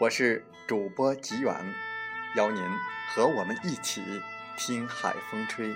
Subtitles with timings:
[0.00, 1.54] 我是主播吉远。
[2.34, 2.60] 邀您
[3.08, 4.02] 和我们一起
[4.56, 5.72] 听海风吹。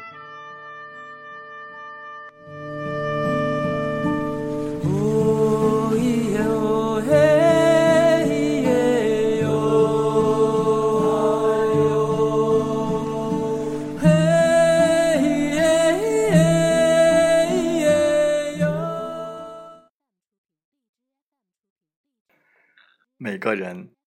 [23.16, 23.97] 每个人。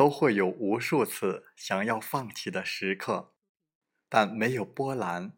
[0.00, 3.34] 都会有无数次想要放弃的时刻，
[4.08, 5.36] 但没有波澜，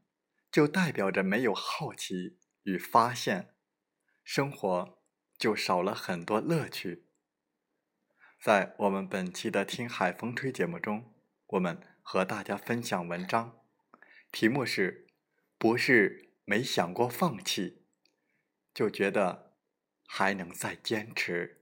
[0.53, 3.57] 就代表着没有好奇与发现，
[4.23, 5.03] 生活
[5.37, 7.09] 就少了很多乐趣。
[8.41, 11.13] 在我们本期的《听海风吹》节目中，
[11.49, 13.59] 我们和大家分享文章，
[14.31, 15.09] 题目是：
[15.59, 17.83] 不是没想过放弃，
[18.73, 19.57] 就觉得
[20.07, 21.62] 还能再坚持。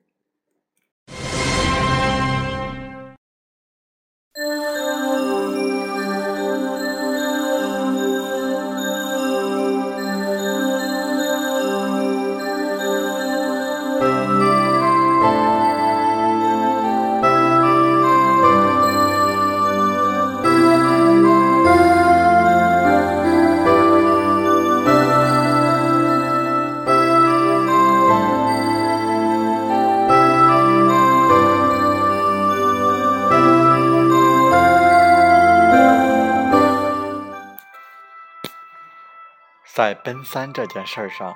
[39.80, 41.34] 在奔三这件事上，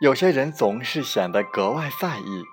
[0.00, 2.46] 有些人总是显得格外在意。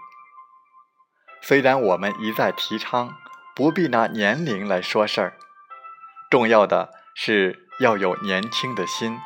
[1.41, 3.15] 虽然我们一再提倡
[3.55, 5.37] 不必拿年龄来说事儿，
[6.29, 9.17] 重要的是要有年轻的心，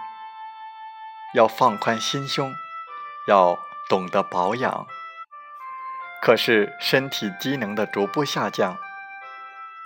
[1.33, 2.53] 要放宽心胸，
[3.27, 3.57] 要
[3.89, 4.85] 懂得保养。
[6.21, 8.77] 可是身体机能的逐步下降，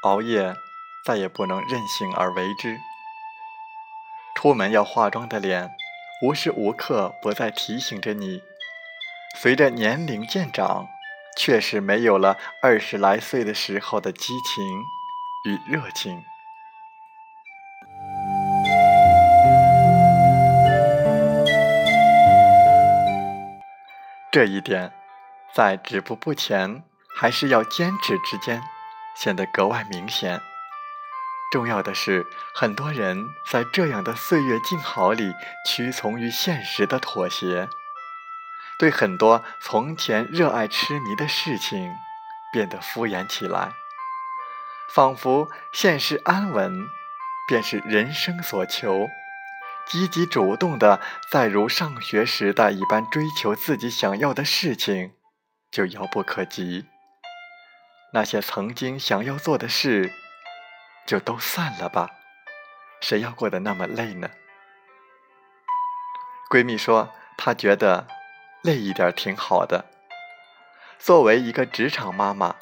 [0.04, 0.58] 熬夜
[1.06, 2.78] 再也不能任性而为之。
[4.42, 5.70] 出门要化妆的脸，
[6.22, 8.42] 无时无刻不在提醒着你。
[9.36, 10.88] 随着年龄渐长，
[11.38, 14.82] 确实没有了二十来岁的时候的激情
[15.44, 16.24] 与热情。
[24.32, 24.94] 这一点，
[25.54, 26.82] 在止步不前
[27.20, 28.64] 还是要坚持之间，
[29.18, 30.40] 显得格外明显。
[31.52, 35.34] 重要的是，很多人在这样的岁月静好里
[35.66, 37.68] 屈从于现实的妥协，
[38.78, 41.92] 对很多从前热爱痴迷的事情
[42.54, 43.72] 变得敷衍起来，
[44.94, 46.86] 仿佛现实安稳
[47.48, 49.08] 便是人生所求，
[49.88, 51.02] 积极主动的
[51.32, 55.14] 再如上学时代一般追求自己想要的事情
[55.72, 56.86] 就遥不可及。
[58.14, 60.12] 那些曾经想要做的事。
[61.10, 62.08] 就都散了吧，
[63.02, 64.30] 谁要过得那么累呢？
[66.52, 68.06] 闺蜜说，她觉得
[68.62, 69.86] 累一点挺好的。
[71.00, 72.58] 作为一个职场妈妈，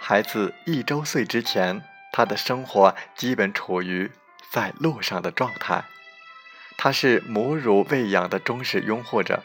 [0.00, 1.80] 孩子一周岁之前，
[2.12, 4.10] 她的生活基本处于
[4.50, 5.84] 在路上的状态。
[6.76, 9.44] 她是母乳喂养的忠实拥护者，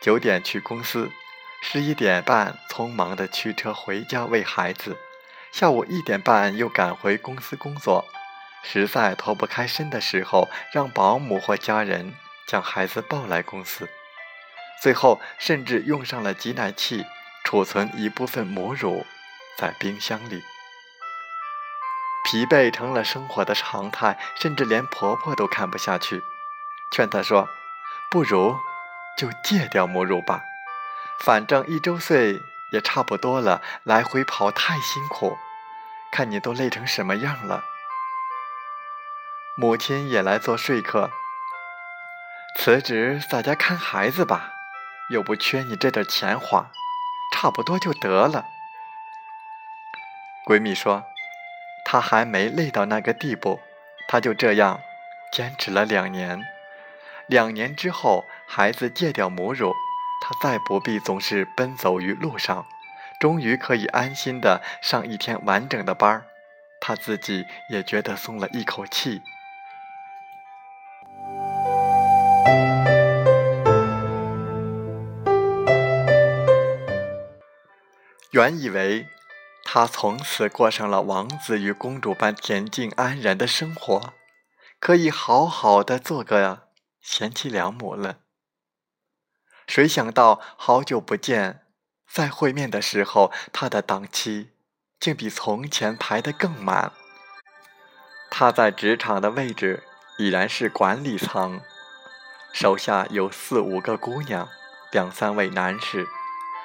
[0.00, 1.10] 九点去公司，
[1.60, 4.96] 十一点半匆忙的驱车回家喂孩子。
[5.52, 8.08] 下午一点半又赶回公司工作，
[8.62, 12.14] 实在脱不开身的时候，让保姆或家人
[12.46, 13.86] 将孩子抱来公司。
[14.82, 17.04] 最后甚至用上了挤奶器，
[17.44, 19.06] 储存一部分母乳
[19.58, 20.42] 在冰箱里。
[22.24, 26.22] 疲惫成了生活的常态，甚至连婆婆都看不下去，
[26.92, 27.46] 劝她说
[28.10, 28.56] ：“不如
[29.18, 30.40] 就戒掉母乳吧，
[31.20, 32.40] 反正一周岁
[32.72, 35.38] 也差不多了，来回跑太辛苦，
[36.10, 37.64] 看你都累成什么样了。
[39.56, 41.10] 母亲也来做说客，
[42.58, 44.52] 辞职在家看孩子吧，
[45.10, 46.72] 又不缺你这点钱花，
[47.34, 48.46] 差不多就得了。
[50.46, 51.04] 闺蜜说，
[51.84, 53.60] 她还没累到那个地步，
[54.08, 54.80] 她就这样
[55.30, 56.42] 坚持了两年。
[57.26, 59.74] 两年之后，孩子戒掉母乳，
[60.24, 62.64] 他再不必总是奔走于路上，
[63.18, 66.26] 终于可以安心的上一天完整的班儿，
[66.80, 69.20] 他自己也觉得松了一口气。
[78.30, 79.08] 原以为
[79.64, 84.14] 他从此过上了王子与公主般恬静安然的生活，
[84.78, 86.68] 可以好好的做个
[87.00, 88.21] 贤妻良母了。
[89.66, 91.66] 谁想到好久不见，
[92.10, 94.52] 再会面的时候，他的档期
[95.00, 96.92] 竟比从前排得更满。
[98.30, 99.82] 他在职场的位置
[100.18, 101.60] 已然是管理层，
[102.52, 104.48] 手下有四五个姑娘，
[104.90, 106.06] 两三位男士。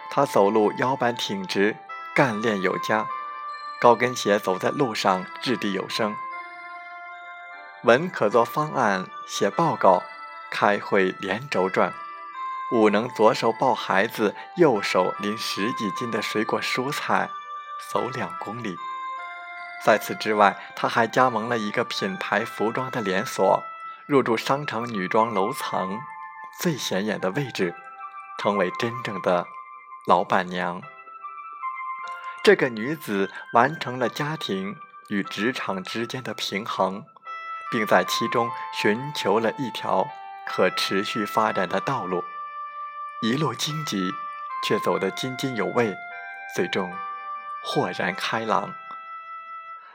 [0.09, 1.75] 他走路腰板挺直，
[2.15, 3.05] 干练有加，
[3.79, 6.15] 高跟鞋走在路上掷地有声。
[7.83, 10.01] 文可做方案、写报告、
[10.49, 11.93] 开会连轴转，
[12.71, 17.29] 武能左手抱孩子，右手拎十几斤的水果蔬菜，
[17.91, 18.75] 走两公里。
[19.85, 23.63] 在此之外，他还加盟了一个品牌服装的连锁，
[24.05, 25.99] 入驻商场女装楼层
[26.59, 27.73] 最显眼的位置，
[28.37, 29.47] 成为真正的。
[30.07, 30.81] 老板娘，
[32.41, 34.77] 这个女子完成了家庭
[35.09, 37.03] 与职场之间的平衡，
[37.69, 40.07] 并在其中寻求了一条
[40.47, 42.23] 可持续发展的道路，
[43.19, 44.11] 一路荆棘，
[44.63, 45.95] 却走得津津有味，
[46.55, 46.93] 最终
[47.63, 48.75] 豁然开朗。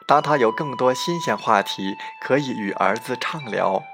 [0.07, 3.85] 当他有更多新鲜话题可以与儿子畅聊，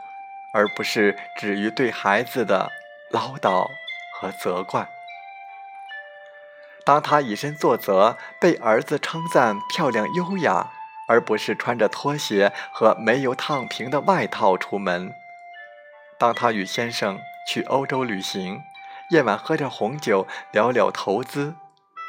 [0.54, 2.72] 而不是止于对孩子的
[3.10, 3.66] 唠叨
[4.14, 4.88] 和责怪。
[6.86, 10.72] 当他以身作则，被儿子称赞漂亮优雅，
[11.06, 15.10] 而不是穿着拖鞋和没有烫平的外套出门；
[16.18, 18.64] 当他与先生去欧洲旅行，
[19.10, 21.54] 夜晚喝点红酒聊聊投资，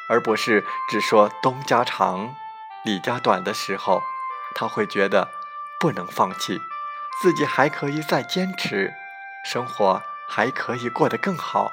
[0.10, 2.36] 而不是只说东家长
[2.84, 4.04] 李家短的时候，
[4.54, 5.30] 他会觉得
[5.80, 6.60] 不能放弃，
[7.22, 8.94] 自己还可以再坚持，
[9.46, 11.72] 生活还可以过得更好。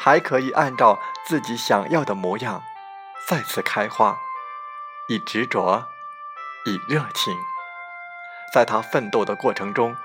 [0.00, 2.62] 还可以按照自己想要的模样
[3.26, 4.18] 再次开花，
[5.08, 5.88] 以执着，
[6.64, 7.36] 以热情。
[8.52, 9.96] 在他奋斗的过程中，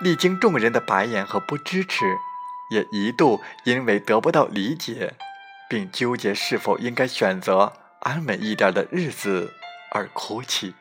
[0.00, 2.18] 历经众人的白眼和不支持，
[2.70, 5.14] 也一度因为得不到理解，
[5.68, 9.52] 并纠结是否应该选择安稳一点的日子
[9.90, 10.74] 而哭泣。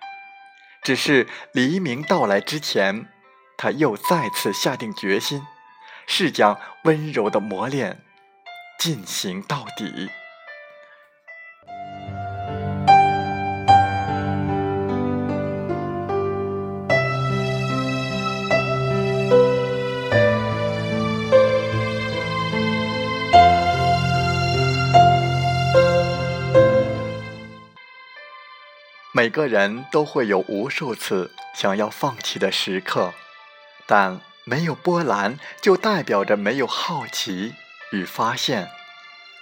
[0.84, 3.08] 只是黎明到来之前，
[3.58, 5.42] 他又再次下定决心，
[6.06, 8.04] 是将温柔的磨练。
[8.80, 10.08] 进行到底。
[29.18, 33.16] 每个人都会有无数次想要放弃的时刻，
[33.88, 37.56] 但没有波澜，就代表着没有好奇。
[37.92, 38.70] 与发现，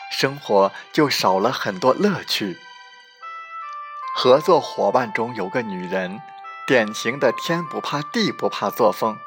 [0.10, 2.56] 生活就少了很多乐趣。
[4.16, 6.22] 合作伙伴中有个女人，
[6.66, 9.18] 典型的天不怕地不怕作风。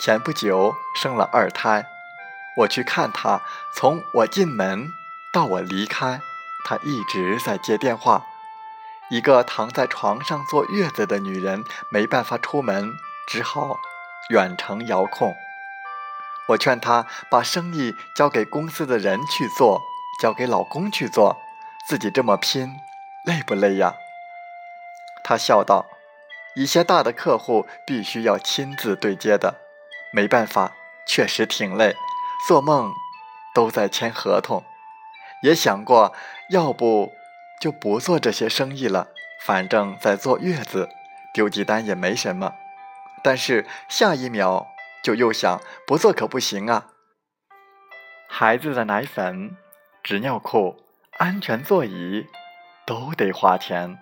[0.00, 1.86] 前不久生了二胎，
[2.56, 3.40] 我去看她，
[3.72, 4.88] 从我进门
[5.32, 6.20] 到我离开，
[6.64, 8.26] 她一直在接电话。
[9.08, 12.90] 一个躺在床上坐月子的女人没办法出门，
[13.28, 13.78] 只好
[14.30, 15.34] 远程遥控。
[16.48, 19.80] 我劝她把生意交给公司的人去做，
[20.20, 21.36] 交给老公去做，
[21.88, 22.80] 自己这么拼，
[23.24, 23.94] 累不累呀？
[25.22, 25.86] 她笑道
[26.56, 29.60] ：“一些大的客户必须要亲自对接的，
[30.12, 30.72] 没办法，
[31.06, 31.94] 确实挺累，
[32.48, 32.92] 做梦
[33.54, 34.64] 都在签合同。
[35.42, 36.12] 也想过，
[36.50, 37.12] 要不
[37.60, 39.08] 就不做这些生意了，
[39.44, 40.88] 反正在坐月子，
[41.34, 42.54] 丢几单也没什么。
[43.22, 44.68] 但是下一秒。”
[45.02, 46.88] 就又想不做可不行啊！
[48.28, 49.56] 孩子的奶粉、
[50.02, 50.82] 纸尿裤、
[51.18, 52.26] 安全座椅
[52.84, 53.98] 都得花钱。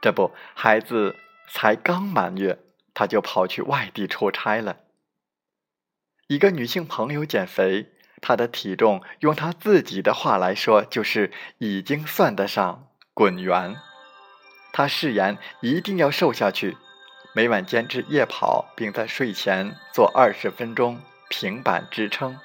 [0.00, 1.16] 这不，孩子
[1.48, 2.60] 才刚满月，
[2.94, 4.76] 他就跑去外地出差了。
[6.28, 13.76] 一个女性朋友减肥，他的体重用他自己的话来说，就是已经算得上滚圆。
[14.72, 16.76] 他誓言一定要瘦下去，
[17.34, 22.38] 每晚坚持夜跑，并在睡前做二十分钟平板支撑。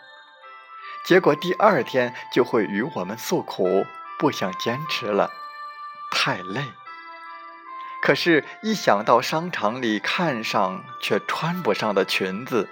[1.06, 3.86] 结果第二天就会与我们诉苦，
[4.18, 5.32] 不想坚持了，
[6.12, 6.62] 太累。
[8.02, 12.70] 可是，一想到商场里看上却穿不上的裙子，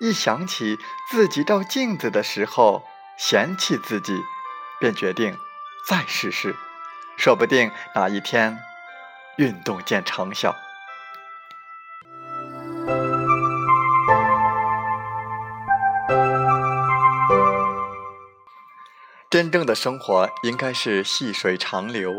[0.00, 0.78] 一想起
[1.10, 2.84] 自己照镜子的时候
[3.18, 4.16] 嫌弃自己，
[4.78, 5.36] 便决定
[5.88, 6.54] 再试试，
[7.16, 8.58] 说不定哪一天
[9.38, 10.54] 运动见成效。
[19.28, 22.14] 真正的生活应该是细水长流，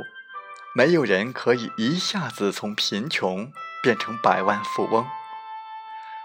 [0.76, 5.08] 没有人可以一下子从贫穷变成百万富翁，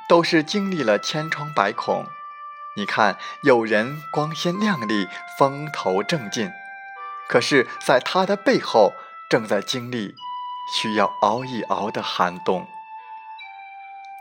[0.09, 2.07] 都是经历了千疮百孔。
[2.77, 5.09] 你看，有人光鲜亮丽、
[5.39, 6.53] 风头正劲，
[7.29, 8.93] 可是在他的背后
[9.31, 10.15] 正在经历
[10.73, 12.67] 需要熬一熬的寒冬。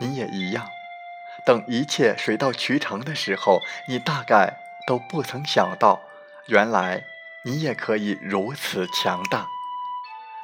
[0.00, 0.68] 你也一样，
[1.44, 6.02] 等一切水到渠成的时候，你大概都不曾想到。
[6.46, 7.04] 原来
[7.44, 9.48] 你也可以如此强大，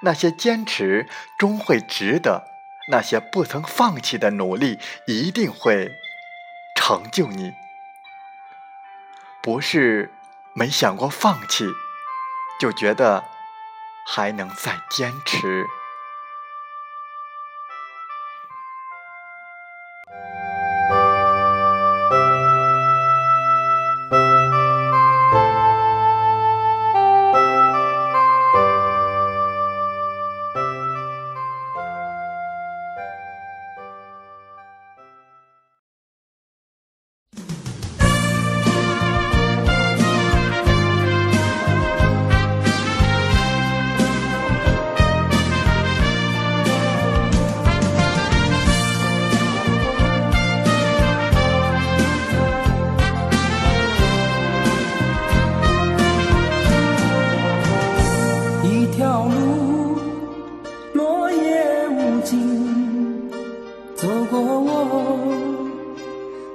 [0.02, 2.46] 那些坚持终会值得，
[2.88, 5.92] 那些不曾放弃的努力一定会
[6.74, 7.52] 成就你。
[9.42, 10.12] 不是
[10.54, 11.66] 没想过放弃，
[12.60, 13.24] 就觉得
[14.06, 15.66] 还能再坚持。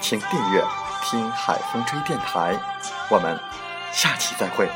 [0.00, 0.64] 请订阅
[1.04, 2.58] “听海风吹电台”。
[3.10, 3.38] 我们
[3.92, 4.68] 下期再会。